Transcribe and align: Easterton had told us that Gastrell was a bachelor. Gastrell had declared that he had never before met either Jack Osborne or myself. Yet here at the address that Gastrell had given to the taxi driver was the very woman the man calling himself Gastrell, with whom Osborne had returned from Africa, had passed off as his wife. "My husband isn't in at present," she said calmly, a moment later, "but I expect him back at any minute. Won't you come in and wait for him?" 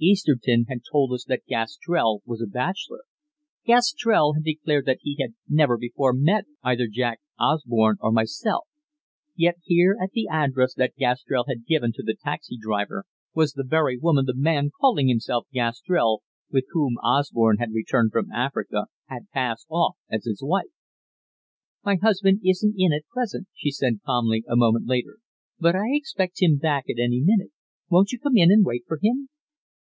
Easterton 0.00 0.66
had 0.68 0.80
told 0.90 1.12
us 1.12 1.24
that 1.26 1.46
Gastrell 1.48 2.20
was 2.26 2.42
a 2.42 2.48
bachelor. 2.48 3.04
Gastrell 3.64 4.34
had 4.34 4.42
declared 4.42 4.84
that 4.86 4.98
he 5.00 5.16
had 5.20 5.34
never 5.48 5.78
before 5.78 6.12
met 6.12 6.44
either 6.62 6.88
Jack 6.88 7.20
Osborne 7.38 7.96
or 8.00 8.10
myself. 8.12 8.66
Yet 9.36 9.54
here 9.62 9.96
at 10.02 10.10
the 10.10 10.26
address 10.28 10.74
that 10.74 10.96
Gastrell 10.96 11.44
had 11.48 11.64
given 11.64 11.92
to 11.92 12.02
the 12.02 12.14
taxi 12.20 12.58
driver 12.60 13.06
was 13.34 13.52
the 13.52 13.64
very 13.64 13.96
woman 13.96 14.26
the 14.26 14.34
man 14.34 14.72
calling 14.78 15.08
himself 15.08 15.46
Gastrell, 15.54 16.22
with 16.50 16.66
whom 16.72 16.98
Osborne 16.98 17.56
had 17.58 17.72
returned 17.72 18.10
from 18.12 18.30
Africa, 18.30 18.86
had 19.06 19.30
passed 19.32 19.68
off 19.70 19.96
as 20.10 20.24
his 20.26 20.42
wife. 20.42 20.72
"My 21.82 21.94
husband 21.96 22.40
isn't 22.44 22.74
in 22.76 22.92
at 22.92 23.06
present," 23.10 23.46
she 23.54 23.70
said 23.70 24.00
calmly, 24.04 24.44
a 24.48 24.56
moment 24.56 24.86
later, 24.86 25.18
"but 25.60 25.76
I 25.76 25.92
expect 25.94 26.42
him 26.42 26.58
back 26.58 26.86
at 26.90 26.98
any 27.00 27.20
minute. 27.20 27.52
Won't 27.88 28.12
you 28.12 28.18
come 28.18 28.36
in 28.36 28.50
and 28.50 28.66
wait 28.66 28.82
for 28.88 28.98
him?" 29.00 29.28